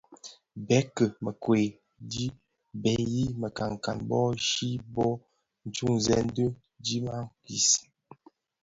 Betceu 0.67 1.09
mekoai 1.23 1.67
chi 2.11 2.25
bé 2.81 2.91
yii 3.13 3.33
mikankan, 3.41 3.97
bố 4.09 4.19
chi 4.49 4.69
bộ, 4.93 5.07
ntuňzèn 5.67 6.25
di 6.35 6.45
dhim 6.83 7.05
a 7.17 7.17
dis, 7.45 7.67